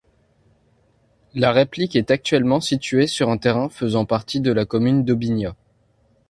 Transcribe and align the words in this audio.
La 1.35 1.51
réplique 1.51 1.95
est 1.95 2.09
actuellement 2.09 2.59
située 2.59 3.05
sur 3.05 3.29
un 3.29 3.37
terrain 3.37 3.69
faisant 3.69 4.03
partie 4.05 4.41
de 4.41 4.51
la 4.51 4.65
commune 4.65 5.05
d'Aubignas. 5.05 5.53